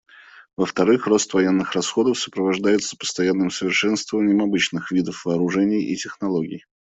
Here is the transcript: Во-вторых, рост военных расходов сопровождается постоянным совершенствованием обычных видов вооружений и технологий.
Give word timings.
Во-вторых, 0.57 1.05
рост 1.05 1.31
военных 1.31 1.73
расходов 1.73 2.17
сопровождается 2.17 2.97
постоянным 2.97 3.51
совершенствованием 3.51 4.41
обычных 4.41 4.89
видов 4.89 5.25
вооружений 5.25 5.83
и 5.93 5.95
технологий. 5.95 6.65